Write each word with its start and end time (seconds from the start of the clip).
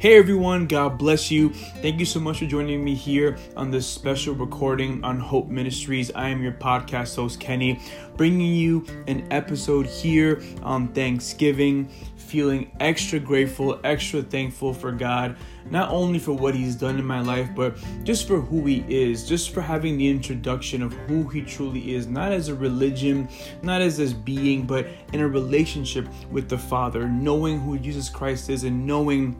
Hey 0.00 0.16
everyone, 0.16 0.66
God 0.66 0.96
bless 0.96 1.30
you. 1.30 1.50
Thank 1.50 2.00
you 2.00 2.06
so 2.06 2.20
much 2.20 2.38
for 2.38 2.46
joining 2.46 2.82
me 2.82 2.94
here 2.94 3.36
on 3.54 3.70
this 3.70 3.86
special 3.86 4.34
recording 4.34 5.04
on 5.04 5.20
Hope 5.20 5.48
Ministries. 5.48 6.10
I 6.14 6.30
am 6.30 6.42
your 6.42 6.52
podcast 6.52 7.16
host, 7.16 7.38
Kenny, 7.38 7.78
bringing 8.16 8.54
you 8.54 8.86
an 9.08 9.30
episode 9.30 9.84
here 9.84 10.42
on 10.62 10.88
Thanksgiving, 10.94 11.90
feeling 12.16 12.74
extra 12.80 13.20
grateful, 13.20 13.78
extra 13.84 14.22
thankful 14.22 14.72
for 14.72 14.90
God, 14.90 15.36
not 15.68 15.90
only 15.90 16.18
for 16.18 16.32
what 16.32 16.54
He's 16.54 16.76
done 16.76 16.98
in 16.98 17.04
my 17.04 17.20
life, 17.20 17.50
but 17.54 17.76
just 18.02 18.26
for 18.26 18.40
who 18.40 18.64
He 18.64 18.82
is, 18.88 19.28
just 19.28 19.50
for 19.50 19.60
having 19.60 19.98
the 19.98 20.08
introduction 20.08 20.82
of 20.82 20.94
who 20.94 21.28
He 21.28 21.42
truly 21.42 21.94
is, 21.94 22.06
not 22.06 22.32
as 22.32 22.48
a 22.48 22.54
religion, 22.54 23.28
not 23.62 23.82
as 23.82 23.98
this 23.98 24.14
being, 24.14 24.66
but 24.66 24.88
in 25.12 25.20
a 25.20 25.28
relationship 25.28 26.08
with 26.30 26.48
the 26.48 26.56
Father, 26.56 27.06
knowing 27.06 27.60
who 27.60 27.78
Jesus 27.78 28.08
Christ 28.08 28.48
is 28.48 28.64
and 28.64 28.86
knowing 28.86 29.36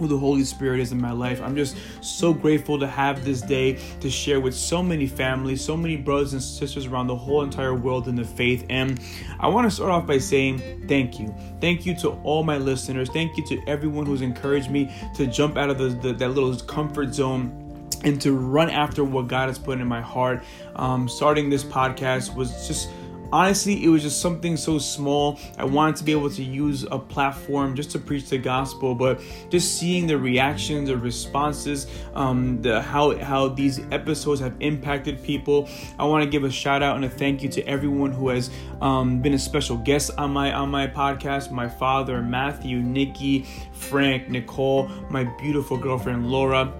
who 0.00 0.08
the 0.08 0.18
Holy 0.18 0.44
Spirit 0.44 0.80
is 0.80 0.92
in 0.92 1.00
my 1.00 1.12
life. 1.12 1.42
I'm 1.42 1.54
just 1.54 1.76
so 2.00 2.32
grateful 2.32 2.78
to 2.80 2.86
have 2.86 3.22
this 3.22 3.42
day 3.42 3.78
to 4.00 4.08
share 4.08 4.40
with 4.40 4.54
so 4.54 4.82
many 4.82 5.06
families, 5.06 5.62
so 5.62 5.76
many 5.76 5.96
brothers 5.96 6.32
and 6.32 6.42
sisters 6.42 6.86
around 6.86 7.06
the 7.06 7.16
whole 7.16 7.42
entire 7.42 7.74
world 7.74 8.08
in 8.08 8.16
the 8.16 8.24
faith. 8.24 8.64
And 8.70 8.98
I 9.38 9.46
want 9.48 9.68
to 9.68 9.70
start 9.70 9.90
off 9.90 10.06
by 10.06 10.16
saying 10.16 10.86
thank 10.88 11.20
you. 11.20 11.34
Thank 11.60 11.84
you 11.84 11.94
to 11.96 12.12
all 12.24 12.42
my 12.42 12.56
listeners. 12.56 13.10
Thank 13.10 13.36
you 13.36 13.44
to 13.48 13.62
everyone 13.68 14.06
who's 14.06 14.22
encouraged 14.22 14.70
me 14.70 14.90
to 15.16 15.26
jump 15.26 15.58
out 15.58 15.68
of 15.68 15.76
the, 15.76 15.90
the 15.90 16.14
that 16.14 16.30
little 16.30 16.56
comfort 16.56 17.12
zone 17.12 17.66
and 18.02 18.18
to 18.22 18.32
run 18.32 18.70
after 18.70 19.04
what 19.04 19.28
God 19.28 19.48
has 19.48 19.58
put 19.58 19.78
in 19.80 19.86
my 19.86 20.00
heart. 20.00 20.42
Um, 20.76 21.10
starting 21.10 21.50
this 21.50 21.62
podcast 21.62 22.34
was 22.34 22.66
just 22.66 22.88
honestly, 23.32 23.84
it 23.84 23.88
was 23.88 24.02
just 24.02 24.20
something 24.20 24.56
so 24.56 24.78
small. 24.78 25.38
I 25.58 25.64
wanted 25.64 25.96
to 25.96 26.04
be 26.04 26.12
able 26.12 26.30
to 26.30 26.42
use 26.42 26.84
a 26.90 26.98
platform 26.98 27.76
just 27.76 27.90
to 27.92 27.98
preach 27.98 28.28
the 28.28 28.38
gospel, 28.38 28.94
but 28.94 29.20
just 29.50 29.78
seeing 29.78 30.06
the 30.06 30.18
reactions, 30.18 30.88
the 30.88 30.96
responses, 30.96 31.86
um, 32.14 32.60
the 32.62 32.80
how 32.82 33.16
how 33.18 33.48
these 33.48 33.80
episodes 33.90 34.40
have 34.40 34.54
impacted 34.60 35.22
people. 35.22 35.68
I 35.98 36.04
want 36.04 36.24
to 36.24 36.30
give 36.30 36.44
a 36.44 36.50
shout 36.50 36.82
out 36.82 36.96
and 36.96 37.04
a 37.04 37.10
thank 37.10 37.42
you 37.42 37.48
to 37.50 37.66
everyone 37.66 38.12
who 38.12 38.28
has 38.28 38.50
um, 38.80 39.20
been 39.20 39.34
a 39.34 39.38
special 39.38 39.76
guest 39.76 40.10
on 40.18 40.32
my 40.32 40.52
on 40.52 40.70
my 40.70 40.86
podcast. 40.86 41.50
My 41.50 41.68
father, 41.68 42.22
Matthew, 42.22 42.78
Nikki, 42.78 43.46
Frank, 43.72 44.28
Nicole, 44.28 44.88
my 45.10 45.24
beautiful 45.40 45.76
girlfriend 45.76 46.30
Laura 46.30 46.72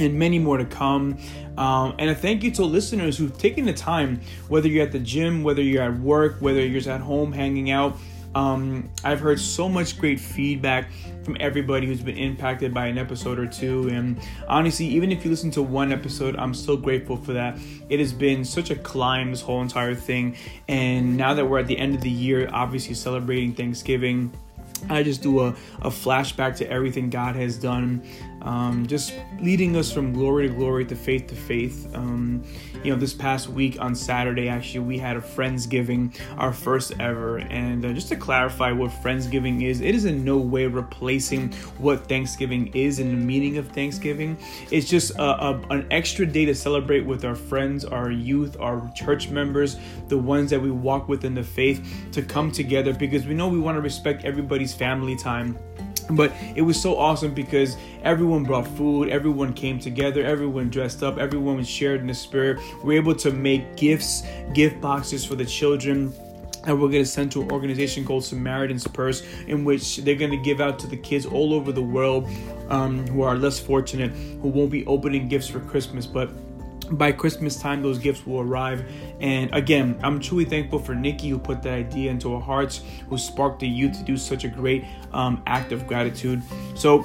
and 0.00 0.18
many 0.18 0.38
more 0.38 0.56
to 0.56 0.64
come. 0.64 1.18
Um, 1.56 1.94
and 1.98 2.10
a 2.10 2.14
thank 2.14 2.42
you 2.42 2.50
to 2.52 2.64
listeners 2.64 3.18
who've 3.18 3.36
taken 3.36 3.64
the 3.66 3.72
time, 3.72 4.20
whether 4.48 4.68
you're 4.68 4.84
at 4.84 4.92
the 4.92 4.98
gym, 4.98 5.42
whether 5.42 5.62
you're 5.62 5.82
at 5.82 5.98
work, 6.00 6.36
whether 6.40 6.64
you're 6.64 6.90
at 6.90 7.00
home 7.00 7.32
hanging 7.32 7.70
out. 7.70 7.96
Um, 8.34 8.88
I've 9.02 9.18
heard 9.18 9.40
so 9.40 9.68
much 9.68 9.98
great 9.98 10.20
feedback 10.20 10.90
from 11.24 11.36
everybody 11.40 11.86
who's 11.86 12.00
been 12.00 12.16
impacted 12.16 12.72
by 12.72 12.86
an 12.86 12.96
episode 12.96 13.38
or 13.38 13.46
two. 13.46 13.88
And 13.88 14.20
honestly, 14.48 14.86
even 14.86 15.10
if 15.10 15.24
you 15.24 15.30
listen 15.30 15.50
to 15.52 15.62
one 15.62 15.92
episode, 15.92 16.36
I'm 16.36 16.54
so 16.54 16.76
grateful 16.76 17.16
for 17.16 17.32
that. 17.32 17.58
It 17.88 17.98
has 17.98 18.12
been 18.12 18.44
such 18.44 18.70
a 18.70 18.76
climb, 18.76 19.32
this 19.32 19.40
whole 19.40 19.62
entire 19.62 19.96
thing. 19.96 20.36
And 20.68 21.16
now 21.16 21.34
that 21.34 21.44
we're 21.44 21.58
at 21.58 21.66
the 21.66 21.76
end 21.76 21.96
of 21.96 22.02
the 22.02 22.10
year, 22.10 22.48
obviously 22.52 22.94
celebrating 22.94 23.52
Thanksgiving. 23.52 24.32
I 24.88 25.02
just 25.02 25.22
do 25.22 25.40
a, 25.40 25.48
a 25.82 25.90
flashback 25.90 26.56
to 26.56 26.70
everything 26.70 27.10
God 27.10 27.36
has 27.36 27.58
done 27.58 28.02
um, 28.42 28.86
just 28.86 29.14
leading 29.40 29.76
us 29.76 29.92
from 29.92 30.12
glory 30.12 30.48
to 30.48 30.54
glory 30.54 30.84
to 30.86 30.96
faith 30.96 31.26
to 31.28 31.34
faith. 31.34 31.88
Um, 31.94 32.42
you 32.82 32.92
know, 32.92 32.98
this 32.98 33.12
past 33.12 33.48
week 33.48 33.80
on 33.80 33.94
Saturday, 33.94 34.48
actually, 34.48 34.80
we 34.80 34.98
had 34.98 35.16
a 35.16 35.20
Friendsgiving, 35.20 36.18
our 36.38 36.52
first 36.52 36.92
ever. 36.98 37.38
And 37.38 37.84
uh, 37.84 37.92
just 37.92 38.08
to 38.08 38.16
clarify 38.16 38.72
what 38.72 38.90
Friendsgiving 38.90 39.62
is, 39.62 39.80
it 39.80 39.94
is 39.94 40.04
in 40.04 40.24
no 40.24 40.38
way 40.38 40.66
replacing 40.66 41.52
what 41.78 42.08
Thanksgiving 42.08 42.68
is 42.74 42.98
and 42.98 43.10
the 43.10 43.24
meaning 43.24 43.58
of 43.58 43.68
Thanksgiving. 43.68 44.38
It's 44.70 44.88
just 44.88 45.10
a, 45.16 45.22
a, 45.22 45.60
an 45.70 45.86
extra 45.90 46.24
day 46.24 46.44
to 46.46 46.54
celebrate 46.54 47.04
with 47.04 47.24
our 47.24 47.34
friends, 47.34 47.84
our 47.84 48.10
youth, 48.10 48.58
our 48.60 48.90
church 48.94 49.28
members, 49.28 49.76
the 50.08 50.18
ones 50.18 50.50
that 50.50 50.60
we 50.60 50.70
walk 50.70 51.08
with 51.08 51.24
in 51.24 51.34
the 51.34 51.44
faith, 51.44 51.86
to 52.12 52.22
come 52.22 52.50
together 52.50 52.94
because 52.94 53.26
we 53.26 53.34
know 53.34 53.48
we 53.48 53.60
want 53.60 53.76
to 53.76 53.80
respect 53.80 54.24
everybody's 54.24 54.72
family 54.72 55.16
time 55.16 55.58
but 56.16 56.32
it 56.54 56.62
was 56.62 56.80
so 56.80 56.96
awesome 56.96 57.34
because 57.34 57.76
everyone 58.02 58.44
brought 58.44 58.66
food 58.66 59.08
everyone 59.08 59.52
came 59.52 59.78
together 59.78 60.24
everyone 60.24 60.70
dressed 60.70 61.02
up 61.02 61.18
everyone 61.18 61.56
was 61.56 61.68
shared 61.68 62.00
in 62.00 62.06
the 62.06 62.14
spirit. 62.14 62.58
We 62.82 62.94
were 62.94 63.00
able 63.00 63.14
to 63.16 63.30
make 63.30 63.76
gifts 63.76 64.22
gift 64.54 64.80
boxes 64.80 65.24
for 65.24 65.34
the 65.34 65.44
children 65.44 66.12
and 66.66 66.80
we're 66.80 66.88
going 66.88 67.02
to 67.02 67.08
send 67.08 67.32
to 67.32 67.42
an 67.42 67.50
organization 67.50 68.04
called 68.04 68.24
Samaritan's 68.24 68.86
Purse, 68.86 69.22
in 69.46 69.64
which 69.64 69.98
they're 69.98 70.14
going 70.14 70.30
to 70.30 70.36
give 70.36 70.60
out 70.60 70.78
to 70.80 70.86
the 70.86 70.96
kids 70.96 71.24
all 71.24 71.54
over 71.54 71.72
the 71.72 71.82
world 71.82 72.28
um, 72.68 73.06
who 73.08 73.22
are 73.22 73.36
less 73.36 73.58
fortunate, 73.58 74.10
who 74.10 74.48
won't 74.48 74.70
be 74.70 74.84
opening 74.86 75.28
gifts 75.28 75.48
for 75.48 75.60
Christmas, 75.60 76.06
but 76.06 76.30
by 76.90 77.12
Christmas 77.12 77.56
time, 77.56 77.82
those 77.82 77.98
gifts 77.98 78.26
will 78.26 78.40
arrive. 78.40 78.84
And 79.20 79.52
again, 79.54 79.98
I'm 80.02 80.20
truly 80.20 80.44
thankful 80.44 80.78
for 80.78 80.94
Nikki 80.94 81.28
who 81.28 81.38
put 81.38 81.62
that 81.62 81.72
idea 81.72 82.10
into 82.10 82.34
our 82.34 82.40
hearts, 82.40 82.82
who 83.08 83.18
sparked 83.18 83.60
the 83.60 83.68
youth 83.68 83.96
to 83.98 84.02
do 84.04 84.16
such 84.16 84.44
a 84.44 84.48
great 84.48 84.84
um, 85.12 85.42
act 85.46 85.72
of 85.72 85.86
gratitude. 85.86 86.42
So, 86.74 87.04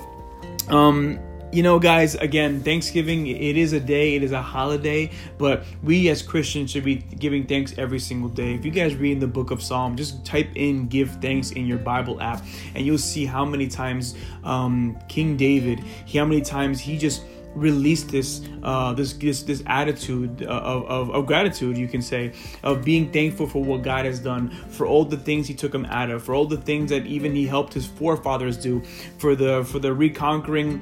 um, 0.70 1.20
you 1.52 1.64
know, 1.64 1.80
guys, 1.80 2.16
again, 2.16 2.62
Thanksgiving, 2.62 3.28
it 3.28 3.56
is 3.56 3.72
a 3.72 3.80
day, 3.80 4.16
it 4.16 4.24
is 4.24 4.34
a 4.34 4.42
holiday, 4.42 5.10
but 5.38 5.64
we 5.84 6.10
as 6.10 6.22
Christians 6.22 6.72
should 6.72 6.84
be 6.84 6.96
giving 6.96 7.46
thanks 7.46 7.74
every 7.78 8.00
single 8.00 8.28
day. 8.28 8.56
If 8.56 8.66
you 8.66 8.72
guys 8.72 8.96
read 8.96 9.14
in 9.14 9.20
the 9.20 9.28
book 9.28 9.52
of 9.52 9.64
Psalm, 9.64 9.96
just 9.96 10.26
type 10.26 10.50
in 10.56 10.88
give 10.88 11.12
thanks 11.22 11.52
in 11.52 11.66
your 11.66 11.78
Bible 11.78 12.20
app, 12.22 12.44
and 12.74 12.86
you'll 12.86 12.98
see 12.98 13.26
how 13.26 13.46
many 13.46 13.68
times 13.68 14.16
um, 14.44 15.00
King 15.08 15.38
David, 15.38 15.82
how 16.14 16.26
many 16.26 16.42
times 16.42 16.82
he 16.82 16.98
just 16.98 17.24
release 17.56 18.04
this 18.04 18.42
uh, 18.64 18.94
this 18.94 19.14
this 19.14 19.44
this 19.44 19.64
attitude 19.66 20.44
of, 20.44 20.86
of, 20.86 21.10
of 21.12 21.26
gratitude 21.26 21.78
you 21.78 21.88
can 21.88 22.02
say 22.02 22.34
of 22.64 22.84
being 22.84 23.12
thankful 23.12 23.48
for 23.48 23.64
what 23.64 23.82
God 23.82 24.06
has 24.06 24.20
done 24.20 24.50
for 24.70 24.86
all 24.86 25.06
the 25.06 25.18
things 25.18 25.48
he 25.48 25.54
took 25.54 25.74
him 25.74 25.86
out 25.86 26.10
of 26.10 26.24
for 26.24 26.36
all 26.36 26.46
the 26.46 26.58
things 26.58 26.90
that 26.90 27.06
even 27.06 27.34
he 27.34 27.46
helped 27.46 27.74
his 27.74 27.86
forefathers 27.86 28.58
do 28.58 28.82
for 29.18 29.36
the 29.36 29.64
for 29.66 29.80
the 29.80 29.94
reconquering 29.94 30.82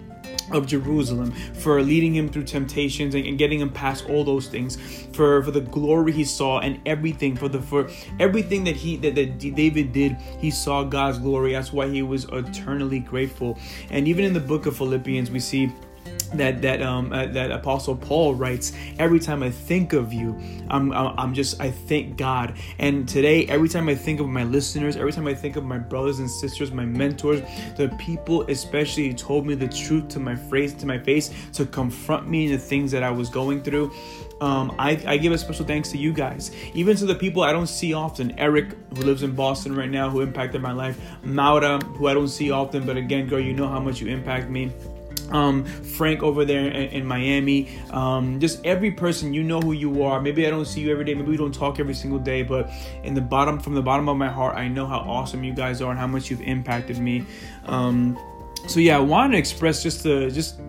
of 0.52 0.68
Jerusalem, 0.68 1.32
for 1.54 1.82
leading 1.82 2.14
him 2.14 2.30
through 2.30 2.44
temptations 2.44 3.16
and, 3.16 3.26
and, 3.26 3.38
getting 3.38 3.60
him 3.60 3.70
past 3.70 4.08
all 4.10 4.24
those 4.24 4.48
things, 4.48 4.78
for 5.14 5.44
for 5.44 5.52
the 5.52 5.62
glory 5.62 6.12
he 6.12 6.24
saw 6.24 6.60
and 6.60 6.80
everything, 6.86 7.36
for 7.36 7.48
the 7.48 7.62
for 7.62 7.90
everything 8.20 8.64
that 8.66 8.76
he 8.76 8.98
that, 8.98 9.16
that 9.16 9.40
David 9.40 9.92
did, 9.94 10.18
he 10.40 10.52
saw 10.52 10.84
God's 10.84 11.20
glory. 11.20 11.54
That's 11.54 11.72
why 11.72 11.88
he 11.88 12.02
was 12.02 12.26
eternally 12.26 13.00
grateful. 13.00 13.58
And 13.90 14.08
even 14.08 14.26
in 14.26 14.34
the 14.34 14.40
book 14.40 14.66
of 14.66 14.78
Philippians, 14.78 15.32
we 15.32 15.40
see 15.40 15.72
that 16.34 16.62
that 16.62 16.82
um 16.82 17.12
uh, 17.14 17.26
that 17.28 17.52
apostle 17.52 17.96
paul 17.96 18.34
writes 18.34 18.74
every 19.00 19.20
time 19.20 19.44
i 19.44 19.50
think 19.50 19.94
of 19.94 20.12
you 20.12 20.38
i'm 20.70 20.92
i'm 20.92 21.34
just 21.34 21.60
i 21.62 21.70
thank 21.70 22.18
god 22.18 22.56
and 22.80 23.08
today 23.08 23.46
every 23.48 23.70
time 23.70 23.88
i 23.90 23.96
think 23.96 24.20
of 24.20 24.28
my 24.28 24.44
listeners 24.44 24.98
every 24.98 25.12
time 25.12 25.28
i 25.28 25.34
think 25.34 25.56
of 25.56 25.64
my 25.64 25.78
brothers 25.78 26.20
and 26.20 26.30
sisters 26.30 26.72
my 26.72 26.86
mentors 26.86 27.42
the 27.78 27.90
people 27.98 28.44
especially 28.50 29.08
who 29.08 29.14
told 29.14 29.46
me 29.46 29.56
the 29.56 29.68
truth 29.68 30.08
to 30.08 30.20
my 30.20 30.36
face 30.36 30.74
to 30.74 30.86
my 30.86 30.98
face 30.98 31.32
to 31.52 31.66
confront 31.66 32.28
me 32.28 32.46
in 32.46 32.52
the 32.52 32.58
things 32.58 32.92
that 32.92 33.04
i 33.04 33.10
was 33.10 33.30
going 33.30 33.62
through 33.62 33.92
um, 34.44 34.76
I, 34.78 35.02
I 35.08 35.18
give 35.18 35.32
a 35.32 35.38
special 35.38 35.66
thanks 35.66 35.90
to 35.92 35.98
you 35.98 36.12
guys, 36.12 36.52
even 36.74 36.98
to 36.98 37.06
the 37.06 37.16
people 37.16 37.44
I 37.44 37.54
don't 37.54 37.68
see 37.68 37.94
often. 37.94 38.38
Eric, 38.38 38.76
who 38.90 39.04
lives 39.04 39.24
in 39.24 39.34
Boston 39.34 39.74
right 39.74 39.90
now, 39.90 40.10
who 40.10 40.20
impacted 40.20 40.62
my 40.62 40.74
life. 40.74 41.00
Maura, 41.24 41.80
who 41.80 42.08
I 42.08 42.14
don't 42.14 42.28
see 42.28 42.52
often, 42.52 42.86
but 42.86 42.98
again, 42.98 43.28
girl, 43.28 43.40
you 43.40 43.54
know 43.54 43.70
how 43.70 43.80
much 43.80 44.02
you 44.02 44.08
impact 44.08 44.50
me 44.50 44.70
um, 45.34 45.66
Frank 45.66 46.24
over 46.24 46.46
there 46.46 46.68
in, 46.68 46.90
in 46.90 47.06
Miami, 47.06 47.78
um, 47.92 48.40
just 48.40 48.66
every 48.66 48.92
person, 48.92 49.34
you 49.34 49.44
know 49.44 49.60
who 49.60 49.74
you 49.74 50.04
are. 50.04 50.22
Maybe 50.22 50.48
I 50.48 50.50
don't 50.50 50.66
see 50.66 50.82
you 50.82 50.92
every 50.92 51.04
day, 51.04 51.14
maybe 51.14 51.32
we 51.32 51.38
don't 51.38 51.54
talk 51.54 51.80
every 51.80 51.94
single 51.94 52.20
day, 52.20 52.44
but 52.44 52.70
in 53.04 53.14
the 53.14 53.22
bottom, 53.22 53.60
from 53.60 53.74
the 53.74 53.82
bottom 53.82 54.08
of 54.08 54.16
my 54.16 54.30
heart, 54.30 54.56
I 54.56 54.68
know 54.68 54.86
how 54.86 55.00
awesome 55.00 55.44
you 55.44 55.54
guys 55.54 55.82
are 55.82 55.92
and 55.92 56.00
how 56.00 56.08
much 56.08 56.30
you've 56.30 56.42
impacted 56.42 57.00
me. 57.00 57.26
Um, 57.66 58.18
so 58.68 58.80
yeah, 58.80 58.98
I 58.98 59.02
wanted 59.02 59.34
to 59.34 59.38
express 59.40 59.84
just 59.84 60.04
the 60.04 60.32
just 60.32 60.60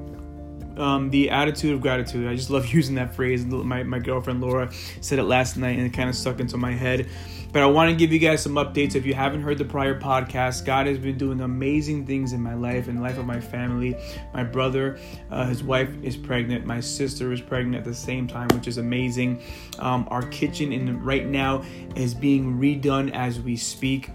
um, 0.76 1.10
the 1.10 1.30
attitude 1.30 1.74
of 1.74 1.80
gratitude. 1.80 2.28
I 2.28 2.34
just 2.34 2.50
love 2.50 2.66
using 2.74 2.96
that 2.96 3.14
phrase. 3.14 3.44
My, 3.44 3.82
my 3.82 3.98
girlfriend 3.98 4.40
Laura 4.40 4.70
said 5.00 5.18
it 5.18 5.24
last 5.24 5.56
night 5.56 5.78
and 5.78 5.86
it 5.86 5.92
kind 5.92 6.08
of 6.08 6.14
stuck 6.14 6.40
into 6.40 6.56
my 6.56 6.72
head. 6.72 7.08
But 7.54 7.62
I 7.62 7.66
want 7.66 7.88
to 7.88 7.94
give 7.94 8.12
you 8.12 8.18
guys 8.18 8.42
some 8.42 8.54
updates. 8.54 8.96
If 8.96 9.06
you 9.06 9.14
haven't 9.14 9.42
heard 9.42 9.58
the 9.58 9.64
prior 9.64 9.96
podcast, 9.96 10.64
God 10.64 10.88
has 10.88 10.98
been 10.98 11.16
doing 11.16 11.40
amazing 11.40 12.04
things 12.04 12.32
in 12.32 12.42
my 12.42 12.54
life 12.54 12.88
and 12.88 13.00
life 13.00 13.16
of 13.16 13.26
my 13.26 13.40
family. 13.40 13.96
My 14.32 14.42
brother, 14.42 14.98
uh, 15.30 15.46
his 15.46 15.62
wife 15.62 15.88
is 16.02 16.16
pregnant. 16.16 16.66
My 16.66 16.80
sister 16.80 17.32
is 17.32 17.40
pregnant 17.40 17.76
at 17.76 17.84
the 17.84 17.94
same 17.94 18.26
time, 18.26 18.48
which 18.48 18.66
is 18.66 18.78
amazing. 18.78 19.40
Um, 19.78 20.08
our 20.10 20.22
kitchen 20.22 20.72
in 20.72 21.00
right 21.04 21.26
now 21.26 21.62
is 21.94 22.12
being 22.12 22.58
redone 22.58 23.12
as 23.12 23.38
we 23.38 23.56
speak 23.56 24.10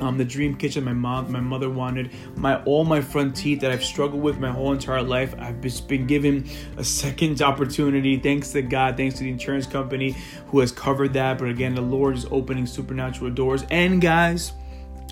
um, 0.00 0.18
the 0.18 0.24
dream 0.24 0.56
kitchen 0.56 0.84
my 0.84 0.92
mom 0.92 1.30
my 1.30 1.40
mother 1.40 1.70
wanted 1.70 2.10
my 2.36 2.62
all 2.64 2.84
my 2.84 3.00
front 3.00 3.34
teeth 3.34 3.60
that 3.60 3.70
i've 3.70 3.84
struggled 3.84 4.22
with 4.22 4.38
my 4.38 4.50
whole 4.50 4.72
entire 4.72 5.02
life 5.02 5.34
i've 5.38 5.60
just 5.60 5.88
been 5.88 6.06
given 6.06 6.48
a 6.76 6.84
second 6.84 7.40
opportunity 7.50 8.16
thanks 8.16 8.52
to 8.52 8.62
god 8.62 8.96
thanks 8.96 9.16
to 9.16 9.24
the 9.24 9.30
insurance 9.30 9.66
company 9.66 10.16
who 10.48 10.60
has 10.60 10.72
covered 10.72 11.12
that 11.12 11.38
but 11.38 11.48
again 11.48 11.74
the 11.74 11.80
lord 11.80 12.16
is 12.16 12.26
opening 12.30 12.66
supernatural 12.66 13.30
doors 13.30 13.64
and 13.70 14.00
guys 14.00 14.52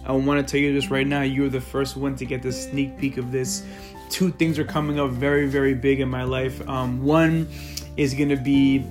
I 0.07 0.13
want 0.13 0.47
to 0.47 0.51
tell 0.51 0.61
you 0.61 0.73
this 0.73 0.89
right 0.89 1.07
now. 1.07 1.23
You're 1.23 1.49
the 1.49 1.61
first 1.61 1.97
one 1.97 2.15
to 2.17 2.25
get 2.25 2.41
the 2.41 2.53
sneak 2.53 2.97
peek 2.97 3.17
of 3.17 3.33
this. 3.33 3.65
Two 4.09 4.31
things 4.31 4.57
are 4.59 4.65
coming 4.65 5.01
up 5.01 5.11
very, 5.11 5.49
very 5.49 5.75
big 5.75 5.99
in 5.99 6.09
my 6.09 6.23
life. 6.23 6.67
Um, 6.69 7.03
one 7.05 7.49
is 7.97 8.15
going 8.15 8.29
to 8.29 8.37
be 8.37 8.85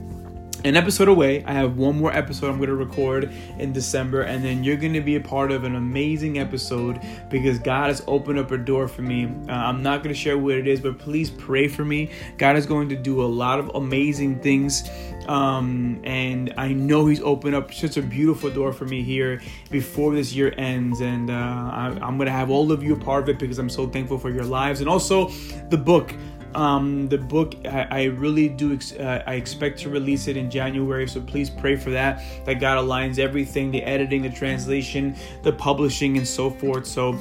an 0.66 0.76
episode 0.76 1.08
away. 1.08 1.44
I 1.46 1.54
have 1.54 1.78
one 1.78 2.00
more 2.00 2.12
episode 2.12 2.50
I'm 2.50 2.58
going 2.58 2.70
to 2.70 2.76
record 2.76 3.32
in 3.60 3.72
December, 3.72 4.24
and 4.24 4.44
then 4.44 4.64
you're 4.64 4.78
going 4.78 4.94
to 4.94 5.02
be 5.02 5.16
a 5.16 5.22
part 5.22 5.52
of 5.52 5.64
an 5.64 5.76
amazing 5.76 6.40
episode 6.40 7.00
because 7.30 7.60
God 7.60 7.90
has 7.90 8.04
opened 8.08 8.40
up 8.40 8.50
a 8.50 8.58
door 8.58 8.88
for 8.88 9.04
me. 9.04 9.26
Uh, 9.48 9.52
I'm 9.52 9.84
not 9.84 10.02
going 10.02 10.14
to 10.14 10.20
share 10.20 10.40
what 10.40 10.56
it 10.56 10.68
is, 10.68 10.80
but 10.80 10.98
please 10.98 11.30
pray 11.30 11.68
for 11.68 11.86
me. 11.86 12.10
God 12.40 12.58
is 12.58 12.66
going 12.66 12.90
to 12.90 12.96
do 12.96 13.22
a 13.22 13.28
lot 13.28 13.60
of 13.60 13.70
amazing 13.76 14.40
things, 14.40 14.90
um, 15.28 16.02
and 16.04 16.52
I 16.58 16.74
know 16.74 17.06
He's 17.06 17.22
opened 17.22 17.54
up 17.54 17.72
such 17.72 17.98
a 17.98 18.02
beautiful 18.02 18.50
door 18.50 18.74
for 18.74 18.86
me 18.86 19.04
here 19.04 19.42
before 19.70 20.16
this 20.16 20.34
year 20.34 20.52
ends, 20.58 21.00
and 21.00 21.30
uh, 21.30 21.34
I, 21.34 21.98
I'm 22.02 22.18
going 22.18 22.26
to 22.26 22.32
have 22.32 22.50
all 22.50 22.72
of 22.72 22.82
you 22.82 22.96
a 22.96 23.00
part 23.00 23.22
of 23.22 23.30
it 23.30 23.38
because 23.38 23.60
I'm 23.60 23.70
so 23.70 23.88
thankful 23.88 24.18
for 24.18 24.32
your 24.32 24.46
lives 24.46 24.80
and 24.80 24.90
also 24.90 25.30
the 25.70 25.78
book. 25.78 26.12
Um, 26.56 27.10
the 27.10 27.18
book, 27.18 27.54
I, 27.66 27.88
I 27.90 28.04
really 28.06 28.48
do. 28.48 28.74
Ex- 28.74 28.94
uh, 28.94 29.22
I 29.28 29.36
expect 29.36 29.78
to 29.80 29.90
release 29.90 30.28
it 30.28 30.38
in 30.38 30.50
January, 30.50 31.08
so 31.08 31.20
please 31.22 31.50
pray 31.50 31.76
for 31.76 31.90
that. 31.92 32.24
That 32.46 32.56
God 32.56 32.78
aligns 32.78 33.20
everything 33.20 33.72
the 33.72 33.84
editing, 33.84 34.22
the 34.22 34.30
translation, 34.30 35.16
the 35.44 35.52
publishing, 35.52 36.18
and 36.18 36.28
so 36.28 36.50
forth. 36.50 36.88
So, 36.88 37.20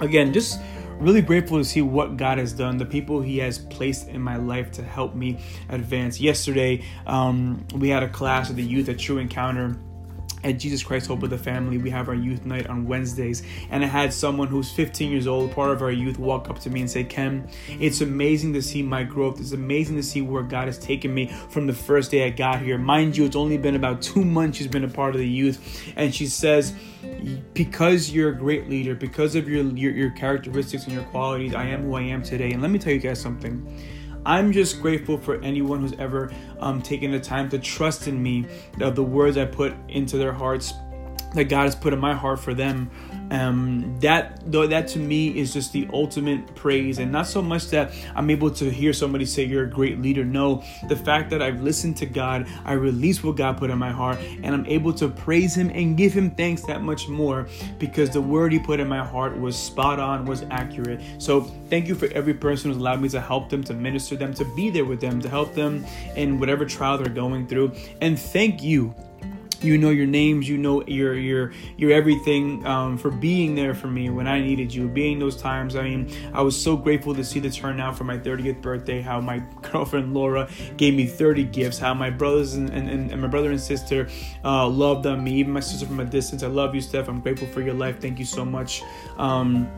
again, 0.00 0.32
just 0.32 0.58
really 0.98 1.20
grateful 1.20 1.58
to 1.58 1.64
see 1.64 1.82
what 1.82 2.16
God 2.16 2.38
has 2.38 2.52
done, 2.54 2.78
the 2.78 2.86
people 2.86 3.20
He 3.20 3.38
has 3.38 3.58
placed 3.58 4.08
in 4.08 4.22
my 4.22 4.36
life 4.36 4.70
to 4.72 4.82
help 4.82 5.14
me 5.14 5.38
advance. 5.68 6.18
Yesterday, 6.18 6.82
um, 7.06 7.66
we 7.74 7.90
had 7.90 8.02
a 8.02 8.08
class 8.08 8.48
of 8.48 8.56
the 8.56 8.62
youth 8.62 8.88
at 8.88 8.98
True 8.98 9.18
Encounter 9.18 9.76
at 10.44 10.58
Jesus 10.58 10.82
Christ 10.82 11.06
Hope 11.06 11.22
of 11.22 11.30
the 11.30 11.38
Family, 11.38 11.78
we 11.78 11.90
have 11.90 12.08
our 12.08 12.14
youth 12.14 12.44
night 12.44 12.66
on 12.66 12.86
Wednesdays. 12.86 13.42
And 13.70 13.84
I 13.84 13.86
had 13.86 14.12
someone 14.12 14.48
who's 14.48 14.70
15 14.70 15.10
years 15.10 15.26
old, 15.26 15.52
part 15.52 15.70
of 15.70 15.82
our 15.82 15.92
youth, 15.92 16.18
walk 16.18 16.50
up 16.50 16.58
to 16.60 16.70
me 16.70 16.80
and 16.80 16.90
say, 16.90 17.04
Ken, 17.04 17.48
it's 17.68 18.00
amazing 18.00 18.52
to 18.54 18.62
see 18.62 18.82
my 18.82 19.04
growth. 19.04 19.40
It's 19.40 19.52
amazing 19.52 19.96
to 19.96 20.02
see 20.02 20.22
where 20.22 20.42
God 20.42 20.66
has 20.66 20.78
taken 20.78 21.14
me 21.14 21.28
from 21.48 21.66
the 21.66 21.72
first 21.72 22.10
day 22.10 22.24
I 22.26 22.30
got 22.30 22.60
here. 22.60 22.78
Mind 22.78 23.16
you, 23.16 23.24
it's 23.24 23.36
only 23.36 23.58
been 23.58 23.76
about 23.76 24.02
two 24.02 24.24
months 24.24 24.58
she's 24.58 24.66
been 24.66 24.84
a 24.84 24.88
part 24.88 25.14
of 25.14 25.20
the 25.20 25.28
youth. 25.28 25.92
And 25.96 26.14
she 26.14 26.26
says, 26.26 26.74
because 27.54 28.10
you're 28.10 28.30
a 28.30 28.36
great 28.36 28.68
leader, 28.68 28.94
because 28.94 29.34
of 29.34 29.48
your, 29.48 29.64
your, 29.64 29.92
your 29.92 30.10
characteristics 30.10 30.84
and 30.84 30.92
your 30.92 31.04
qualities, 31.04 31.54
I 31.54 31.64
am 31.66 31.84
who 31.84 31.94
I 31.94 32.02
am 32.02 32.22
today. 32.22 32.52
And 32.52 32.62
let 32.62 32.70
me 32.70 32.78
tell 32.78 32.92
you 32.92 32.98
guys 32.98 33.20
something. 33.20 33.66
I'm 34.24 34.52
just 34.52 34.80
grateful 34.80 35.18
for 35.18 35.40
anyone 35.42 35.80
who's 35.80 35.94
ever 35.94 36.32
um, 36.60 36.80
taken 36.80 37.10
the 37.10 37.20
time 37.20 37.48
to 37.50 37.58
trust 37.58 38.08
in 38.08 38.22
me, 38.22 38.46
the, 38.78 38.90
the 38.90 39.02
words 39.02 39.36
I 39.36 39.44
put 39.44 39.74
into 39.88 40.16
their 40.16 40.32
hearts 40.32 40.74
that 41.34 41.44
God 41.44 41.64
has 41.64 41.74
put 41.74 41.92
in 41.92 41.98
my 41.98 42.14
heart 42.14 42.40
for 42.40 42.54
them. 42.54 42.90
Um, 43.32 43.98
that 44.00 44.42
though 44.44 44.66
that 44.66 44.88
to 44.88 44.98
me 44.98 45.28
is 45.38 45.54
just 45.54 45.72
the 45.72 45.88
ultimate 45.90 46.54
praise, 46.54 46.98
and 46.98 47.10
not 47.10 47.26
so 47.26 47.40
much 47.40 47.68
that 47.68 47.92
I'm 48.14 48.28
able 48.28 48.50
to 48.50 48.70
hear 48.70 48.92
somebody 48.92 49.24
say 49.24 49.44
you're 49.44 49.64
a 49.64 49.70
great 49.70 50.00
leader. 50.02 50.22
No, 50.22 50.62
the 50.88 50.96
fact 50.96 51.30
that 51.30 51.40
I've 51.40 51.62
listened 51.62 51.96
to 51.98 52.06
God, 52.06 52.46
I 52.66 52.74
release 52.74 53.24
what 53.24 53.36
God 53.36 53.56
put 53.56 53.70
in 53.70 53.78
my 53.78 53.90
heart, 53.90 54.18
and 54.42 54.54
I'm 54.54 54.66
able 54.66 54.92
to 54.94 55.08
praise 55.08 55.54
Him 55.54 55.70
and 55.70 55.96
give 55.96 56.12
Him 56.12 56.30
thanks 56.30 56.62
that 56.64 56.82
much 56.82 57.08
more 57.08 57.48
because 57.78 58.10
the 58.10 58.20
word 58.20 58.52
He 58.52 58.58
put 58.58 58.80
in 58.80 58.88
my 58.88 59.02
heart 59.02 59.38
was 59.40 59.56
spot 59.56 59.98
on, 59.98 60.26
was 60.26 60.44
accurate. 60.50 61.00
So 61.16 61.40
thank 61.70 61.88
you 61.88 61.94
for 61.94 62.08
every 62.08 62.34
person 62.34 62.70
who's 62.70 62.78
allowed 62.78 63.00
me 63.00 63.08
to 63.08 63.20
help 63.20 63.48
them, 63.48 63.64
to 63.64 63.72
minister 63.72 64.14
them, 64.14 64.34
to 64.34 64.44
be 64.54 64.68
there 64.68 64.84
with 64.84 65.00
them, 65.00 65.22
to 65.22 65.30
help 65.30 65.54
them 65.54 65.86
in 66.16 66.38
whatever 66.38 66.66
trial 66.66 66.98
they're 66.98 67.08
going 67.08 67.46
through, 67.46 67.72
and 68.02 68.18
thank 68.18 68.62
you 68.62 68.94
you 69.64 69.78
know 69.78 69.90
your 69.90 70.06
names 70.06 70.48
you 70.48 70.58
know 70.58 70.84
your 70.86 71.14
your 71.14 71.52
your 71.76 71.92
everything 71.92 72.64
um, 72.66 72.96
for 72.96 73.10
being 73.10 73.54
there 73.54 73.74
for 73.74 73.88
me 73.88 74.10
when 74.10 74.26
i 74.26 74.40
needed 74.40 74.72
you 74.72 74.88
being 74.88 75.18
those 75.18 75.36
times. 75.36 75.76
I 75.76 75.82
mean 75.82 76.10
i 76.32 76.40
was 76.40 76.60
so 76.60 76.76
grateful 76.76 77.14
to 77.14 77.24
see 77.24 77.40
the 77.40 77.50
turnout 77.50 77.96
for 77.96 78.04
my 78.04 78.18
30th 78.18 78.60
birthday 78.62 79.00
how 79.00 79.20
my 79.20 79.38
girlfriend 79.62 80.14
laura 80.14 80.48
gave 80.76 80.94
me 80.94 81.06
30 81.06 81.44
gifts 81.44 81.78
how 81.78 81.94
my 81.94 82.10
brothers 82.10 82.54
and, 82.54 82.70
and, 82.70 82.88
and 82.88 83.20
my 83.20 83.28
brother 83.28 83.50
and 83.50 83.60
sister 83.60 84.08
uh, 84.44 84.66
loved 84.66 85.06
on 85.06 85.22
me 85.22 85.32
even 85.34 85.52
my 85.52 85.60
sister 85.60 85.86
from 85.86 86.00
a 86.00 86.04
distance. 86.04 86.42
I 86.42 86.48
love 86.48 86.74
you 86.74 86.80
steph. 86.80 87.08
I'm 87.08 87.20
grateful 87.20 87.48
for 87.48 87.60
your 87.60 87.74
life. 87.74 88.00
Thank 88.00 88.18
you 88.18 88.24
so 88.24 88.44
much. 88.44 88.82
Um, 89.18 89.68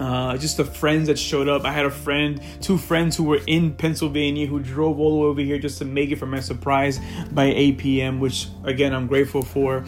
uh, 0.00 0.36
just 0.38 0.56
the 0.56 0.64
friends 0.64 1.08
that 1.08 1.18
showed 1.18 1.46
up. 1.46 1.64
I 1.64 1.72
had 1.72 1.84
a 1.84 1.90
friend, 1.90 2.40
two 2.62 2.78
friends 2.78 3.16
who 3.16 3.24
were 3.24 3.40
in 3.46 3.74
Pennsylvania 3.74 4.46
who 4.46 4.58
drove 4.58 4.98
all 4.98 5.12
the 5.12 5.18
way 5.18 5.26
over 5.26 5.40
here 5.42 5.58
just 5.58 5.78
to 5.78 5.84
make 5.84 6.10
it 6.10 6.16
for 6.16 6.26
my 6.26 6.40
surprise 6.40 6.98
by 7.32 7.44
8 7.44 7.78
p.m., 7.78 8.18
which 8.18 8.48
again, 8.64 8.94
I'm 8.94 9.06
grateful 9.06 9.42
for. 9.42 9.84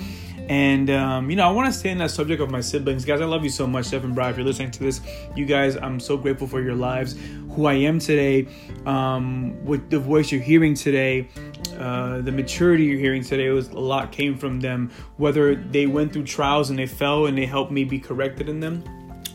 And, 0.48 0.90
um, 0.90 1.30
you 1.30 1.36
know, 1.36 1.48
I 1.48 1.52
want 1.52 1.72
to 1.72 1.78
stay 1.78 1.88
in 1.90 1.98
that 1.98 2.10
subject 2.10 2.42
of 2.42 2.50
my 2.50 2.60
siblings. 2.60 3.06
Guys, 3.06 3.22
I 3.22 3.24
love 3.24 3.42
you 3.42 3.48
so 3.48 3.66
much, 3.66 3.86
Steph 3.86 4.04
and. 4.04 4.18
If 4.18 4.36
you're 4.36 4.44
listening 4.44 4.70
to 4.72 4.80
this, 4.80 5.00
you 5.34 5.46
guys, 5.46 5.76
I'm 5.76 5.98
so 5.98 6.18
grateful 6.18 6.46
for 6.46 6.60
your 6.60 6.74
lives. 6.74 7.16
Who 7.52 7.66
I 7.66 7.74
am 7.74 7.98
today, 7.98 8.48
um, 8.84 9.64
with 9.64 9.88
the 9.88 9.98
voice 9.98 10.30
you're 10.30 10.42
hearing 10.42 10.74
today, 10.74 11.28
uh, 11.78 12.20
the 12.20 12.32
maturity 12.32 12.84
you're 12.84 12.98
hearing 12.98 13.24
today 13.24 13.48
was 13.48 13.68
a 13.70 13.78
lot 13.78 14.12
came 14.12 14.36
from 14.36 14.60
them. 14.60 14.90
Whether 15.16 15.54
they 15.54 15.86
went 15.86 16.12
through 16.12 16.24
trials 16.24 16.68
and 16.68 16.78
they 16.78 16.86
fell 16.86 17.26
and 17.26 17.38
they 17.38 17.46
helped 17.46 17.72
me 17.72 17.84
be 17.84 17.98
corrected 17.98 18.48
in 18.48 18.60
them 18.60 18.84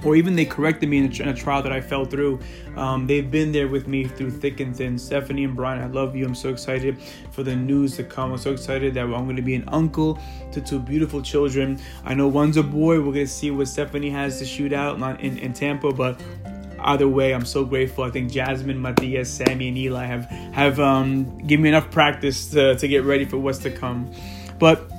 or 0.03 0.15
even 0.15 0.35
they 0.35 0.45
corrected 0.45 0.89
me 0.89 0.99
in 0.99 1.11
a, 1.11 1.23
in 1.23 1.29
a 1.29 1.33
trial 1.33 1.61
that 1.63 1.71
I 1.71 1.81
fell 1.81 2.05
through. 2.05 2.39
Um, 2.75 3.07
they've 3.07 3.29
been 3.29 3.51
there 3.51 3.67
with 3.67 3.87
me 3.87 4.05
through 4.05 4.31
thick 4.31 4.59
and 4.59 4.75
thin. 4.75 4.97
Stephanie 4.99 5.43
and 5.43 5.55
Brian, 5.55 5.81
I 5.81 5.87
love 5.87 6.15
you. 6.15 6.25
I'm 6.25 6.35
so 6.35 6.49
excited 6.49 6.97
for 7.31 7.43
the 7.43 7.55
news 7.55 7.95
to 7.97 8.03
come. 8.03 8.31
I'm 8.31 8.37
so 8.37 8.51
excited 8.51 8.93
that 8.93 9.03
I'm 9.03 9.25
going 9.25 9.35
to 9.35 9.41
be 9.41 9.55
an 9.55 9.65
uncle 9.69 10.19
to 10.51 10.61
two 10.61 10.79
beautiful 10.79 11.21
children. 11.21 11.79
I 12.05 12.13
know 12.13 12.27
one's 12.27 12.57
a 12.57 12.63
boy. 12.63 12.97
We're 12.97 13.13
going 13.13 13.25
to 13.25 13.27
see 13.27 13.51
what 13.51 13.67
Stephanie 13.67 14.09
has 14.11 14.39
to 14.39 14.45
shoot 14.45 14.73
out 14.73 14.99
in, 15.19 15.37
in 15.37 15.53
Tampa, 15.53 15.91
but 15.91 16.21
either 16.79 17.07
way, 17.07 17.33
I'm 17.33 17.45
so 17.45 17.65
grateful. 17.65 18.03
I 18.03 18.11
think 18.11 18.31
Jasmine, 18.31 18.79
Matias, 18.79 19.31
Sammy, 19.31 19.67
and 19.69 19.77
Eli 19.77 20.05
have 20.05 20.25
have 20.53 20.79
um, 20.79 21.37
given 21.39 21.63
me 21.63 21.69
enough 21.69 21.91
practice 21.91 22.51
to, 22.51 22.75
to 22.75 22.87
get 22.87 23.03
ready 23.03 23.25
for 23.25 23.37
what's 23.37 23.59
to 23.59 23.71
come. 23.71 24.11
But 24.59 24.89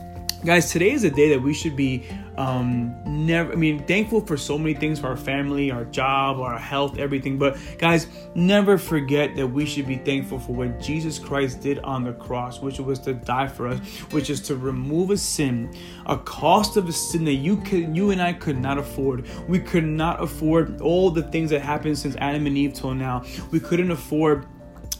guys, 0.45 0.71
today 0.71 0.91
is 0.91 1.05
a 1.05 1.11
day 1.11 1.31
that 1.31 1.43
we 1.43 1.55
should 1.55 1.77
be 1.77 2.07
um 2.39 2.95
never 3.05 3.53
i 3.53 3.57
mean 3.57 3.85
thankful 3.87 4.21
for 4.25 4.37
so 4.37 4.57
many 4.57 4.75
things 4.75 5.01
for 5.01 5.09
our 5.09 5.17
family 5.17 5.71
our 5.71 5.85
job 5.87 6.41
our 6.41 6.59
health 6.59 6.99
everything. 6.99 7.39
But 7.39 7.59
guys 7.79 8.07
never 8.35 8.79
forget 8.79 9.37
that 9.37 9.47
we 9.47 9.67
should 9.67 9.87
be 9.87 9.97
thankful 9.97 10.39
for 10.39 10.55
what 10.55 10.81
jesus 10.81 11.19
christ 11.19 11.61
did 11.61 11.79
on 11.81 12.05
the 12.05 12.13
cross 12.15 12.61
which 12.61 12.79
was 12.79 12.99
to 13.01 13.15
die 13.15 13.49
for 13.49 13.69
us 13.69 13.79
which 14.13 14.31
is 14.31 14.41
to 14.43 14.57
remove 14.57 15.11
a 15.11 15.17
sin 15.17 15.75
a 16.07 16.17
cost 16.17 16.77
of 16.77 16.89
a 16.89 16.93
sin 16.93 17.25
that 17.25 17.35
you 17.35 17.57
could 17.59 17.97
you 17.97 18.11
and 18.11 18.23
i 18.23 18.33
could 18.33 18.59
not 18.59 18.79
afford. 18.79 19.27
We 19.49 19.59
could 19.59 19.85
not 19.85 20.23
afford 20.23 20.81
all 20.81 21.11
the 21.11 21.23
things 21.23 21.51
that 21.51 21.61
happened 21.61 21.99
since 21.99 22.17
adam 22.17 22.47
and 22.47 22.57
eve 22.57 22.75
till 22.75 22.95
now. 22.95 23.25
We 23.51 23.61
couldn't 23.61 23.91
afford 23.91 24.47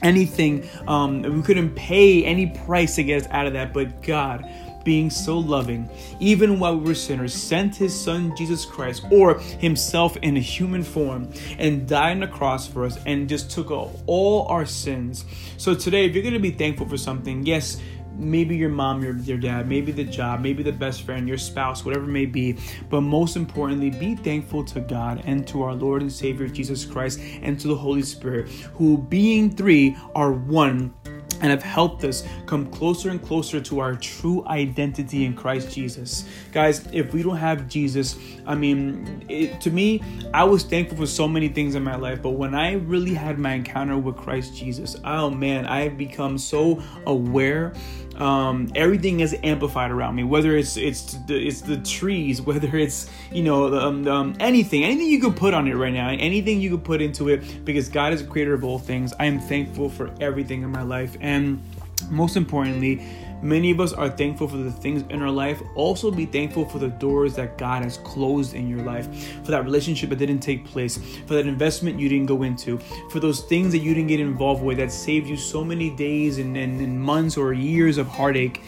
anything 0.01 0.69
um 0.87 1.23
we 1.23 1.43
couldn't 1.43 1.75
pay 1.75 2.25
any 2.25 2.47
price 2.47 2.95
to 2.95 3.03
get 3.03 3.23
us 3.23 3.29
out 3.31 3.47
of 3.47 3.53
that. 3.55 3.73
But 3.73 4.03
god 4.03 4.49
being 4.85 5.11
so 5.11 5.39
loving, 5.39 5.89
even 6.21 6.59
while 6.59 6.77
we 6.77 6.87
were 6.87 6.95
sinners, 6.95 7.35
sent 7.35 7.77
his 7.77 7.99
son 7.99 8.35
Jesus 8.37 8.65
Christ 8.65 9.05
or 9.11 9.39
himself 9.39 10.17
in 10.19 10.37
a 10.37 10.41
human 10.41 10.83
form 10.83 11.33
and 11.59 11.87
died 11.87 12.13
on 12.13 12.21
the 12.21 12.29
cross 12.29 12.67
for 12.67 12.85
us 12.85 12.99
and 13.07 13.29
just 13.29 13.51
took 13.51 13.71
all 13.71 14.47
our 14.49 14.67
sins. 14.67 15.25
So 15.57 15.75
today, 15.75 16.07
if 16.07 16.15
you're 16.15 16.23
going 16.23 16.35
to 16.35 16.41
be 16.41 16.51
thankful 16.51 16.89
for 16.89 16.97
something, 16.97 17.45
yes, 17.45 17.81
maybe 18.19 18.57
your 18.57 18.69
mom, 18.69 19.03
your, 19.03 19.17
your 19.19 19.39
dad, 19.39 19.69
maybe 19.69 19.93
the 19.93 20.05
job, 20.05 20.41
maybe 20.41 20.63
the 20.63 20.73
best 20.73 21.03
friend, 21.03 21.29
your 21.29 21.39
spouse, 21.39 21.85
whatever 21.85 22.05
it 22.05 22.09
may 22.09 22.27
be. 22.27 22.57
But 22.91 23.03
most 23.03 23.37
importantly, 23.37 23.91
be 23.91 24.17
thankful 24.17 24.65
to 24.65 24.81
God 24.81 25.23
and 25.25 25.47
to 25.49 25.63
our 25.63 25.75
Lord 25.75 26.03
and 26.03 26.13
Savior 26.13 26.49
Jesus 26.49 26.85
Christ 26.85 27.21
and 27.43 27.59
to 27.61 27.69
the 27.69 27.77
Holy 27.77 28.03
Spirit, 28.03 28.49
who 28.75 28.99
being 28.99 29.55
three 29.55 29.97
are 30.15 30.33
one 30.33 30.95
and 31.41 31.51
have 31.51 31.63
helped 31.63 32.05
us 32.05 32.25
come 32.47 32.67
closer 32.71 33.11
and 33.11 33.23
closer 33.23 33.61
to 33.61 33.79
our 33.81 33.95
true 33.95 34.45
identity 34.47 35.25
in 35.25 35.35
Christ 35.35 35.73
Jesus. 35.73 36.25
Guys, 36.53 36.87
if 36.93 37.13
we 37.13 37.23
don't 37.23 37.37
have 37.37 37.69
Jesus, 37.69 38.17
I 38.47 38.55
mean, 38.55 39.25
it, 39.29 39.61
to 39.61 39.71
me, 39.71 40.03
I 40.35 40.45
was 40.45 40.65
thankful 40.65 40.97
for 40.97 41.07
so 41.07 41.29
many 41.29 41.49
things 41.49 41.75
in 41.75 41.85
my 41.85 41.97
life, 41.97 42.23
but 42.23 42.31
when 42.31 42.55
I 42.55 42.73
really 42.73 43.15
had 43.15 43.39
my 43.39 43.53
encounter 43.53 43.97
with 43.97 44.17
Christ 44.17 44.57
Jesus, 44.57 44.97
oh 45.05 45.31
man, 45.31 45.67
I've 45.67 45.97
become 45.97 46.39
so 46.39 46.83
aware 47.07 47.73
um, 48.19 48.71
everything 48.75 49.21
is 49.21 49.37
amplified 49.43 49.91
around 49.91 50.17
me. 50.17 50.25
Whether 50.25 50.57
it's 50.57 50.77
it's 50.77 51.15
the, 51.15 51.37
it's 51.37 51.61
the 51.61 51.79
trees, 51.79 52.43
whether 52.49 52.77
it's 52.77 53.09
you 53.33 53.43
know 53.43 53.75
um, 53.79 54.07
um, 54.09 54.37
anything, 54.41 54.85
anything 54.85 55.07
you 55.07 55.21
could 55.21 55.37
put 55.37 55.55
on 55.55 55.69
it 55.69 55.75
right 55.75 55.93
now, 55.93 56.09
anything 56.11 56.61
you 56.61 56.71
could 56.71 56.85
put 56.85 57.01
into 57.01 57.29
it, 57.29 57.65
because 57.65 57.89
God 57.89 58.13
is 58.13 58.23
a 58.23 58.27
creator 58.27 58.55
of 58.55 58.65
all 58.65 58.79
things. 58.79 59.13
I 59.19 59.27
am 59.27 59.39
thankful 59.41 59.89
for 59.89 60.11
everything 60.21 60.63
in 60.63 60.71
my 60.71 60.83
life, 60.83 61.17
and 61.21 61.63
most 62.11 62.37
importantly 62.37 63.01
Many 63.41 63.71
of 63.71 63.79
us 63.79 63.93
are 63.93 64.09
thankful 64.09 64.49
for 64.49 64.57
the 64.57 64.73
things 64.73 65.05
in 65.11 65.23
our 65.23 65.31
life. 65.31 65.63
Also, 65.77 66.11
be 66.11 66.27
thankful 66.27 66.65
for 66.65 66.79
the 66.79 66.89
doors 66.89 67.35
that 67.37 67.57
God 67.57 67.85
has 67.85 67.99
closed 67.99 68.55
in 68.55 68.69
your 68.69 68.83
life, 68.83 69.07
for 69.45 69.53
that 69.53 69.65
relationship 69.65 70.11
that 70.11 70.17
didn't 70.17 70.41
take 70.41 70.65
place, 70.65 70.99
for 71.27 71.35
that 71.35 71.47
investment 71.47 72.01
you 72.01 72.09
didn't 72.09 72.27
go 72.27 72.43
into, 72.43 72.79
for 73.11 73.21
those 73.21 73.43
things 73.43 73.71
that 73.73 73.79
you 73.79 73.95
didn't 73.95 74.09
get 74.09 74.19
involved 74.19 74.63
with 74.63 74.79
that 74.79 74.91
saved 74.91 75.29
you 75.29 75.37
so 75.37 75.63
many 75.63 75.91
days 75.91 76.39
and, 76.39 76.57
and, 76.57 76.81
and 76.81 77.01
months 77.01 77.37
or 77.37 77.53
years 77.53 77.97
of 77.97 78.09
heartache. 78.09 78.61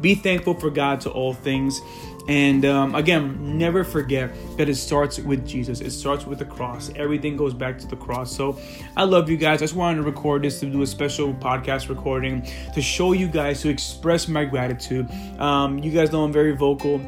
Be 0.00 0.14
thankful 0.14 0.54
for 0.54 0.70
God 0.70 1.00
to 1.02 1.10
all 1.10 1.34
things. 1.34 1.80
And 2.28 2.66
um, 2.66 2.94
again, 2.94 3.56
never 3.56 3.82
forget 3.82 4.30
that 4.58 4.68
it 4.68 4.74
starts 4.74 5.18
with 5.18 5.46
Jesus. 5.46 5.80
It 5.80 5.92
starts 5.92 6.26
with 6.26 6.38
the 6.38 6.44
cross. 6.44 6.90
Everything 6.94 7.38
goes 7.38 7.54
back 7.54 7.78
to 7.78 7.86
the 7.86 7.96
cross. 7.96 8.30
So 8.30 8.58
I 8.98 9.04
love 9.04 9.30
you 9.30 9.38
guys. 9.38 9.60
I 9.60 9.64
just 9.64 9.74
wanted 9.74 9.96
to 9.96 10.02
record 10.02 10.42
this 10.42 10.60
to 10.60 10.66
do 10.66 10.82
a 10.82 10.86
special 10.86 11.32
podcast 11.32 11.88
recording 11.88 12.46
to 12.74 12.82
show 12.82 13.12
you 13.12 13.28
guys, 13.28 13.62
to 13.62 13.70
express 13.70 14.28
my 14.28 14.44
gratitude. 14.44 15.10
Um, 15.38 15.78
you 15.78 15.90
guys 15.90 16.12
know 16.12 16.22
I'm 16.22 16.32
very 16.32 16.54
vocal. 16.54 17.00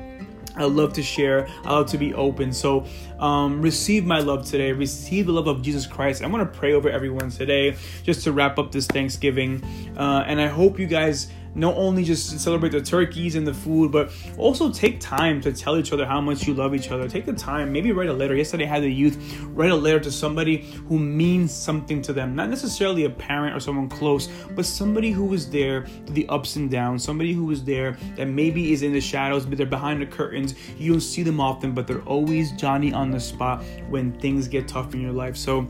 I 0.56 0.64
love 0.64 0.94
to 0.94 1.02
share. 1.02 1.46
I 1.64 1.72
love 1.72 1.90
to 1.90 1.98
be 1.98 2.12
open. 2.14 2.52
So, 2.52 2.86
um, 3.18 3.62
receive 3.62 4.04
my 4.04 4.18
love 4.18 4.46
today. 4.46 4.72
Receive 4.72 5.26
the 5.26 5.32
love 5.32 5.46
of 5.46 5.62
Jesus 5.62 5.86
Christ. 5.86 6.22
I'm 6.22 6.32
going 6.32 6.44
to 6.44 6.52
pray 6.52 6.72
over 6.72 6.90
everyone 6.90 7.30
today 7.30 7.76
just 8.02 8.24
to 8.24 8.32
wrap 8.32 8.58
up 8.58 8.72
this 8.72 8.86
Thanksgiving. 8.86 9.62
Uh, 9.96 10.24
and 10.26 10.40
I 10.40 10.48
hope 10.48 10.78
you 10.78 10.86
guys 10.86 11.28
not 11.54 11.76
only 11.76 12.04
just 12.04 12.38
celebrate 12.40 12.70
the 12.70 12.80
turkeys 12.80 13.34
and 13.34 13.46
the 13.46 13.54
food, 13.54 13.92
but 13.92 14.12
also 14.38 14.70
take 14.70 15.00
time 15.00 15.40
to 15.40 15.52
tell 15.52 15.76
each 15.76 15.92
other 15.92 16.06
how 16.06 16.20
much 16.20 16.46
you 16.46 16.54
love 16.54 16.74
each 16.74 16.90
other. 16.90 17.08
Take 17.08 17.26
the 17.26 17.32
time, 17.32 17.72
maybe 17.72 17.92
write 17.92 18.08
a 18.08 18.12
letter. 18.12 18.34
Yesterday, 18.34 18.64
I 18.64 18.68
had 18.68 18.82
the 18.82 18.92
youth 18.92 19.40
write 19.46 19.70
a 19.70 19.76
letter 19.76 20.00
to 20.00 20.12
somebody 20.12 20.58
who 20.88 20.98
means 20.98 21.52
something 21.52 22.02
to 22.02 22.12
them, 22.12 22.34
not 22.34 22.48
necessarily 22.48 23.04
a 23.04 23.10
parent 23.10 23.56
or 23.56 23.60
someone 23.60 23.88
close, 23.88 24.28
but 24.54 24.64
somebody 24.64 25.10
who 25.10 25.24
was 25.24 25.50
there 25.50 25.86
through 26.06 26.14
the 26.14 26.28
ups 26.28 26.56
and 26.56 26.70
downs, 26.70 27.02
somebody 27.04 27.32
who 27.32 27.44
was 27.44 27.64
there 27.64 27.96
that 28.16 28.26
maybe 28.26 28.72
is 28.72 28.82
in 28.82 28.92
the 28.92 29.00
shadows, 29.00 29.46
but 29.46 29.58
they're 29.58 29.66
behind 29.66 30.00
the 30.00 30.06
curtains. 30.06 30.54
You 30.78 30.92
don't 30.92 31.00
see 31.00 31.22
them 31.22 31.40
often, 31.40 31.72
but 31.72 31.86
they're 31.86 32.02
always 32.02 32.52
Johnny 32.52 32.92
on 32.92 33.10
the 33.10 33.20
spot 33.20 33.64
when 33.88 34.12
things 34.20 34.48
get 34.48 34.68
tough 34.68 34.94
in 34.94 35.00
your 35.00 35.12
life. 35.12 35.36
So, 35.36 35.68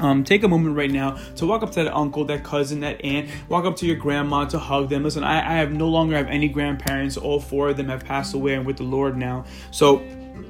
um, 0.00 0.24
take 0.24 0.42
a 0.42 0.48
moment 0.48 0.76
right 0.76 0.90
now 0.90 1.18
to 1.36 1.46
walk 1.46 1.62
up 1.62 1.70
to 1.72 1.84
that 1.84 1.94
uncle, 1.94 2.24
that 2.26 2.42
cousin, 2.42 2.80
that 2.80 3.04
aunt. 3.04 3.28
Walk 3.48 3.64
up 3.64 3.76
to 3.76 3.86
your 3.86 3.96
grandma 3.96 4.46
to 4.46 4.58
hug 4.58 4.88
them. 4.88 5.02
Listen, 5.02 5.24
I, 5.24 5.38
I 5.38 5.56
have 5.58 5.72
no 5.72 5.88
longer 5.88 6.16
have 6.16 6.28
any 6.28 6.48
grandparents. 6.48 7.16
All 7.16 7.40
four 7.40 7.68
of 7.68 7.76
them 7.76 7.88
have 7.88 8.04
passed 8.04 8.34
away 8.34 8.54
and 8.54 8.66
with 8.66 8.78
the 8.78 8.84
Lord 8.84 9.16
now. 9.16 9.44
So, 9.70 10.02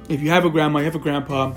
if 0.09 0.21
you 0.21 0.29
have 0.29 0.45
a 0.45 0.49
grandma, 0.49 0.79
you 0.79 0.85
have 0.85 0.95
a 0.95 0.99
grandpa 0.99 1.53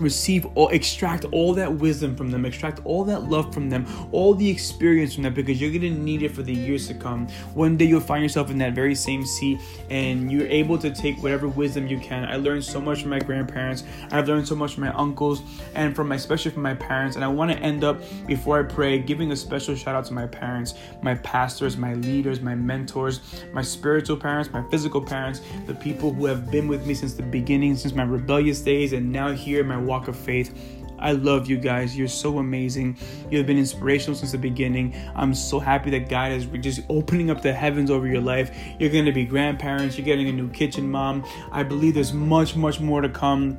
receive 0.00 0.46
or 0.54 0.72
extract 0.74 1.24
all 1.26 1.54
that 1.54 1.72
wisdom 1.72 2.16
from 2.16 2.30
them, 2.30 2.44
extract 2.44 2.80
all 2.84 3.04
that 3.04 3.24
love 3.24 3.52
from 3.54 3.70
them, 3.70 3.86
all 4.12 4.34
the 4.34 4.48
experience 4.48 5.14
from 5.14 5.22
them, 5.22 5.34
because 5.34 5.60
you're 5.60 5.72
gonna 5.72 5.90
need 5.90 6.22
it 6.22 6.30
for 6.30 6.42
the 6.42 6.54
years 6.54 6.88
to 6.88 6.94
come. 6.94 7.26
One 7.54 7.76
day 7.76 7.84
you'll 7.84 8.00
find 8.00 8.22
yourself 8.22 8.50
in 8.50 8.58
that 8.58 8.74
very 8.74 8.94
same 8.94 9.24
seat 9.24 9.60
and 9.90 10.30
you're 10.30 10.48
able 10.48 10.78
to 10.78 10.90
take 10.90 11.22
whatever 11.22 11.48
wisdom 11.48 11.86
you 11.86 11.98
can. 11.98 12.24
I 12.24 12.36
learned 12.36 12.64
so 12.64 12.80
much 12.80 13.02
from 13.02 13.10
my 13.10 13.20
grandparents, 13.20 13.84
I've 14.10 14.28
learned 14.28 14.48
so 14.48 14.54
much 14.54 14.74
from 14.74 14.84
my 14.84 14.92
uncles 14.94 15.42
and 15.74 15.94
from 15.94 16.08
my 16.08 16.16
especially 16.24 16.50
from 16.50 16.62
my 16.62 16.74
parents. 16.74 17.16
And 17.16 17.24
I 17.24 17.28
want 17.28 17.50
to 17.50 17.58
end 17.58 17.84
up 17.84 18.00
before 18.26 18.58
I 18.58 18.62
pray 18.62 18.98
giving 18.98 19.30
a 19.32 19.36
special 19.36 19.74
shout 19.74 19.94
out 19.94 20.06
to 20.06 20.14
my 20.14 20.26
parents, 20.26 20.74
my 21.02 21.14
pastors, 21.16 21.76
my 21.76 21.94
leaders, 21.94 22.40
my 22.40 22.54
mentors, 22.54 23.20
my 23.52 23.62
spiritual 23.62 24.16
parents, 24.16 24.50
my 24.50 24.62
physical 24.70 25.00
parents, 25.00 25.42
the 25.66 25.74
people 25.74 26.12
who 26.12 26.24
have 26.26 26.50
been 26.50 26.66
with 26.66 26.86
me 26.86 26.94
since 26.94 27.14
the 27.14 27.22
beginning, 27.22 27.76
since 27.76 27.94
my 27.94 28.04
rebellious 28.04 28.60
days, 28.60 28.92
and 28.92 29.12
now 29.12 29.30
here 29.32 29.62
my 29.62 29.76
walk 29.84 30.08
of 30.08 30.16
faith. 30.16 30.54
I 30.98 31.12
love 31.12 31.48
you 31.48 31.58
guys. 31.58 31.96
You're 31.96 32.08
so 32.08 32.38
amazing. 32.38 32.96
You 33.30 33.38
have 33.38 33.46
been 33.46 33.58
inspirational 33.58 34.16
since 34.16 34.32
the 34.32 34.38
beginning. 34.38 34.94
I'm 35.14 35.34
so 35.34 35.58
happy 35.58 35.90
that 35.90 36.08
God 36.08 36.32
is 36.32 36.46
just 36.46 36.80
opening 36.88 37.30
up 37.30 37.42
the 37.42 37.52
heavens 37.52 37.90
over 37.90 38.06
your 38.06 38.20
life. 38.22 38.56
You're 38.78 38.90
going 38.90 39.04
to 39.04 39.12
be 39.12 39.24
grandparents. 39.24 39.98
You're 39.98 40.06
getting 40.06 40.28
a 40.28 40.32
new 40.32 40.48
kitchen 40.50 40.90
mom. 40.90 41.24
I 41.52 41.62
believe 41.62 41.94
there's 41.94 42.12
much, 42.12 42.56
much 42.56 42.80
more 42.80 43.00
to 43.00 43.08
come 43.08 43.58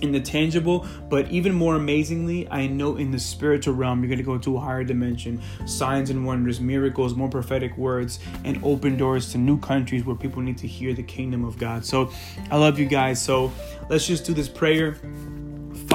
in 0.00 0.12
the 0.12 0.20
tangible, 0.20 0.86
but 1.08 1.30
even 1.30 1.54
more 1.54 1.76
amazingly, 1.76 2.48
I 2.50 2.66
know 2.66 2.96
in 2.96 3.10
the 3.10 3.18
spiritual 3.18 3.74
realm, 3.74 4.00
you're 4.00 4.08
going 4.08 4.18
to 4.18 4.24
go 4.24 4.38
to 4.38 4.56
a 4.56 4.60
higher 4.60 4.84
dimension. 4.84 5.40
Signs 5.66 6.10
and 6.10 6.26
wonders, 6.26 6.60
miracles, 6.60 7.14
more 7.14 7.28
prophetic 7.28 7.76
words, 7.78 8.18
and 8.44 8.62
open 8.62 8.96
doors 8.96 9.32
to 9.32 9.38
new 9.38 9.58
countries 9.58 10.04
where 10.04 10.16
people 10.16 10.42
need 10.42 10.58
to 10.58 10.66
hear 10.66 10.92
the 10.92 11.02
kingdom 11.02 11.44
of 11.44 11.58
God. 11.58 11.84
So 11.84 12.12
I 12.50 12.56
love 12.56 12.78
you 12.78 12.86
guys. 12.86 13.20
So 13.22 13.50
let's 13.88 14.06
just 14.06 14.26
do 14.26 14.34
this 14.34 14.48
prayer. 14.48 14.98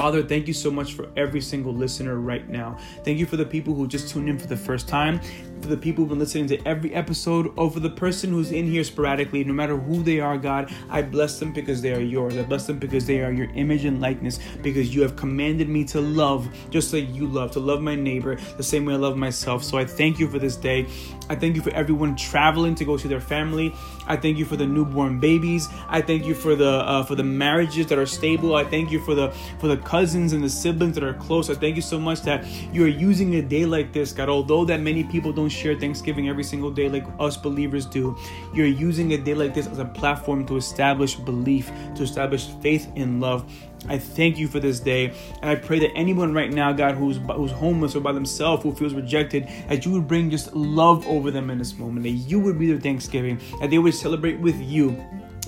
Father, 0.00 0.22
thank 0.22 0.48
you 0.48 0.54
so 0.54 0.70
much 0.70 0.94
for 0.94 1.10
every 1.14 1.42
single 1.42 1.74
listener 1.74 2.16
right 2.16 2.48
now. 2.48 2.78
Thank 3.04 3.18
you 3.18 3.26
for 3.26 3.36
the 3.36 3.44
people 3.44 3.74
who 3.74 3.86
just 3.86 4.08
tuned 4.08 4.30
in 4.30 4.38
for 4.38 4.46
the 4.46 4.56
first 4.56 4.88
time, 4.88 5.20
for 5.60 5.68
the 5.68 5.76
people 5.76 6.04
who've 6.04 6.10
been 6.10 6.18
listening 6.18 6.46
to 6.48 6.66
every 6.66 6.94
episode, 6.94 7.52
or 7.56 7.70
for 7.70 7.80
the 7.80 7.90
person 7.90 8.30
who's 8.30 8.52
in 8.52 8.66
here 8.66 8.84
sporadically, 8.84 9.44
no 9.44 9.52
matter 9.52 9.76
who 9.76 10.02
they 10.02 10.20
are, 10.20 10.38
God. 10.38 10.72
I 10.88 11.02
bless 11.02 11.38
them 11.38 11.52
because 11.52 11.82
they 11.82 11.92
are 11.92 12.00
yours. 12.00 12.36
I 12.36 12.42
bless 12.42 12.66
them 12.66 12.78
because 12.78 13.06
they 13.06 13.22
are 13.22 13.32
your 13.32 13.50
image 13.54 13.84
and 13.84 14.00
likeness, 14.00 14.38
because 14.62 14.94
you 14.94 15.02
have 15.02 15.16
commanded 15.16 15.68
me 15.68 15.84
to 15.84 16.00
love 16.00 16.48
just 16.70 16.92
like 16.92 17.12
you 17.14 17.26
love, 17.26 17.50
to 17.52 17.60
love 17.60 17.80
my 17.80 17.94
neighbor 17.94 18.36
the 18.56 18.62
same 18.62 18.84
way 18.84 18.94
I 18.94 18.96
love 18.96 19.16
myself. 19.16 19.62
So 19.64 19.78
I 19.78 19.84
thank 19.84 20.18
you 20.18 20.28
for 20.28 20.38
this 20.38 20.56
day. 20.56 20.86
I 21.28 21.36
thank 21.36 21.54
you 21.54 21.62
for 21.62 21.70
everyone 21.70 22.16
traveling 22.16 22.74
to 22.76 22.84
go 22.84 22.96
see 22.96 23.08
their 23.08 23.20
family. 23.20 23.72
I 24.06 24.16
thank 24.16 24.38
you 24.38 24.44
for 24.44 24.56
the 24.56 24.66
newborn 24.66 25.20
babies. 25.20 25.68
I 25.88 26.00
thank 26.00 26.24
you 26.24 26.34
for 26.34 26.56
the 26.56 26.68
uh, 26.68 27.04
for 27.04 27.14
the 27.14 27.22
marriages 27.22 27.86
that 27.86 27.98
are 27.98 28.06
stable. 28.06 28.56
I 28.56 28.64
thank 28.64 28.90
you 28.90 28.98
for 29.00 29.14
the 29.14 29.30
for 29.60 29.68
the 29.68 29.76
cousins 29.76 30.32
and 30.32 30.42
the 30.42 30.50
siblings 30.50 30.96
that 30.96 31.04
are 31.04 31.14
close. 31.14 31.48
I 31.48 31.54
thank 31.54 31.76
you 31.76 31.82
so 31.82 32.00
much 32.00 32.22
that 32.22 32.44
you 32.72 32.84
are 32.84 32.88
using 32.88 33.36
a 33.36 33.42
day 33.42 33.64
like 33.66 33.92
this, 33.92 34.12
God. 34.12 34.28
Although 34.28 34.64
that 34.64 34.80
many 34.80 35.04
people 35.04 35.32
don't 35.32 35.49
share 35.50 35.78
Thanksgiving 35.78 36.28
every 36.28 36.44
single 36.44 36.70
day 36.70 36.88
like 36.88 37.06
us 37.18 37.36
believers 37.36 37.86
do, 37.86 38.16
you're 38.54 38.66
using 38.66 39.12
a 39.12 39.18
day 39.18 39.34
like 39.34 39.54
this 39.54 39.66
as 39.66 39.78
a 39.78 39.84
platform 39.84 40.46
to 40.46 40.56
establish 40.56 41.16
belief, 41.16 41.70
to 41.96 42.02
establish 42.02 42.46
faith 42.62 42.90
in 42.96 43.20
love. 43.20 43.50
I 43.88 43.98
thank 43.98 44.38
you 44.38 44.46
for 44.46 44.60
this 44.60 44.78
day. 44.78 45.12
And 45.40 45.50
I 45.50 45.54
pray 45.54 45.78
that 45.80 45.92
anyone 45.94 46.34
right 46.34 46.52
now, 46.52 46.72
God, 46.72 46.94
who's 46.94 47.16
who's 47.16 47.50
homeless 47.50 47.94
or 47.94 48.00
by 48.00 48.12
themselves, 48.12 48.62
who 48.62 48.74
feels 48.74 48.94
rejected, 48.94 49.48
that 49.68 49.84
you 49.84 49.92
would 49.92 50.06
bring 50.06 50.30
just 50.30 50.54
love 50.54 51.06
over 51.06 51.30
them 51.30 51.50
in 51.50 51.58
this 51.58 51.78
moment, 51.78 52.04
that 52.04 52.10
you 52.10 52.38
would 52.40 52.58
be 52.58 52.70
their 52.70 52.80
Thanksgiving, 52.80 53.40
that 53.60 53.70
they 53.70 53.78
would 53.78 53.94
celebrate 53.94 54.38
with 54.38 54.60
you 54.60 55.02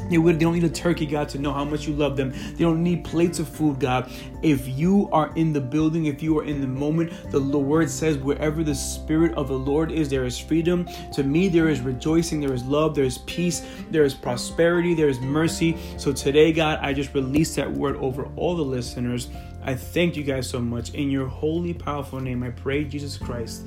they, 0.09 0.17
don't 0.17 0.55
need 0.55 0.65
a 0.65 0.69
turkey, 0.69 1.07
God, 1.07 1.29
to 1.31 1.39
know 1.39 1.53
how 1.53 1.65
much 1.65 1.87
you 1.87 1.95
love 1.95 2.17
them. 2.17 2.31
They 2.31 2.65
don't 2.65 2.83
need 2.83 3.05
plates 3.05 3.39
of 3.39 3.49
food, 3.49 3.81
God. 3.81 4.11
If 4.43 4.69
you 4.69 5.09
are 5.13 5.33
in 5.37 5.53
the 5.53 5.61
building, 5.61 6.07
if 6.07 6.23
you 6.23 6.39
are 6.39 6.45
in 6.45 6.61
the 6.61 6.67
moment, 6.67 7.13
the 7.31 7.41
word 7.41 7.91
says, 7.91 8.19
wherever 8.19 8.63
the 8.63 8.75
Spirit 8.75 9.35
of 9.35 9.49
the 9.49 9.59
Lord 9.59 9.93
is, 9.93 10.09
there 10.09 10.25
is 10.25 10.39
freedom. 10.39 10.89
To 11.15 11.23
me, 11.23 11.49
there 11.49 11.69
is 11.69 11.81
rejoicing, 11.81 12.41
there 12.41 12.53
is 12.53 12.65
love, 12.65 12.95
there 12.95 13.05
is 13.05 13.19
peace, 13.19 13.63
there 13.91 14.05
is 14.05 14.15
prosperity, 14.15 14.95
there 14.95 15.09
is 15.09 15.21
mercy. 15.21 15.77
So 15.97 16.13
today, 16.13 16.53
God, 16.53 16.79
I 16.83 16.93
just 16.93 17.15
release 17.15 17.55
that 17.55 17.71
word 17.71 17.97
over 17.97 18.29
all 18.37 18.57
the 18.57 18.65
listeners. 18.65 19.29
I 19.65 19.75
thank 19.75 20.17
you 20.17 20.25
guys 20.25 20.49
so 20.49 20.61
much. 20.61 20.93
In 20.95 21.11
your 21.11 21.29
holy, 21.29 21.73
powerful 21.73 22.21
name, 22.21 22.43
I 22.43 22.51
pray, 22.51 22.85
Jesus 22.85 23.17
Christ. 23.17 23.63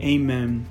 Amen. 0.00 0.66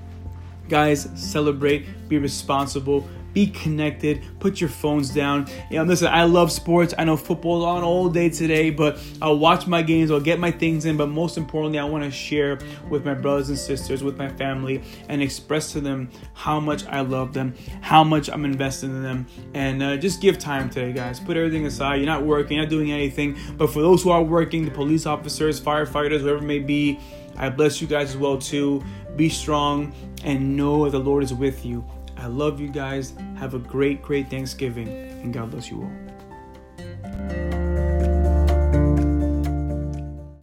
Guys, 0.69 1.09
celebrate, 1.15 1.85
be 2.09 2.17
responsible 2.17 3.07
be 3.33 3.47
connected, 3.47 4.23
put 4.39 4.61
your 4.61 4.69
phones 4.69 5.09
down. 5.09 5.47
You 5.69 5.77
know, 5.77 5.83
listen, 5.83 6.07
I 6.07 6.23
love 6.23 6.51
sports. 6.51 6.93
I 6.97 7.03
know 7.03 7.17
football's 7.17 7.65
on 7.65 7.83
all 7.83 8.09
day 8.09 8.29
today, 8.29 8.69
but 8.69 8.99
I'll 9.21 9.37
watch 9.37 9.67
my 9.67 9.81
games, 9.81 10.11
I'll 10.11 10.19
get 10.19 10.39
my 10.39 10.51
things 10.51 10.85
in. 10.85 10.97
But 10.97 11.07
most 11.07 11.37
importantly, 11.37 11.79
I 11.79 11.85
want 11.85 12.03
to 12.03 12.11
share 12.11 12.59
with 12.89 13.05
my 13.05 13.13
brothers 13.13 13.49
and 13.49 13.57
sisters, 13.57 14.03
with 14.03 14.17
my 14.17 14.29
family, 14.29 14.83
and 15.09 15.21
express 15.21 15.71
to 15.73 15.81
them 15.81 16.09
how 16.33 16.59
much 16.59 16.85
I 16.85 17.01
love 17.01 17.33
them, 17.33 17.55
how 17.81 18.03
much 18.03 18.29
I'm 18.29 18.45
invested 18.45 18.91
in 18.91 19.03
them, 19.03 19.27
and 19.53 19.81
uh, 19.81 19.97
just 19.97 20.21
give 20.21 20.37
time 20.37 20.69
today, 20.69 20.93
guys. 20.93 21.19
Put 21.19 21.37
everything 21.37 21.65
aside. 21.65 21.95
You're 21.97 22.05
not 22.05 22.23
working, 22.23 22.57
you're 22.57 22.65
not 22.65 22.69
doing 22.69 22.91
anything. 22.91 23.37
But 23.57 23.67
for 23.71 23.81
those 23.81 24.03
who 24.03 24.11
are 24.11 24.23
working, 24.23 24.65
the 24.65 24.71
police 24.71 25.05
officers, 25.05 25.59
firefighters, 25.59 26.21
whoever 26.21 26.41
may 26.41 26.59
be, 26.59 26.99
I 27.35 27.49
bless 27.49 27.81
you 27.81 27.87
guys 27.87 28.11
as 28.11 28.17
well 28.17 28.37
too. 28.37 28.83
Be 29.15 29.29
strong 29.29 29.93
and 30.23 30.55
know 30.55 30.85
that 30.85 30.91
the 30.91 30.99
Lord 30.99 31.23
is 31.23 31.33
with 31.33 31.65
you. 31.65 31.83
I 32.23 32.27
love 32.27 32.61
you 32.61 32.69
guys. 32.69 33.13
Have 33.35 33.53
a 33.53 33.59
great, 33.59 34.01
great 34.01 34.29
Thanksgiving, 34.29 34.87
and 34.87 35.33
God 35.33 35.51
bless 35.51 35.69
you 35.69 35.81
all. 35.81 36.12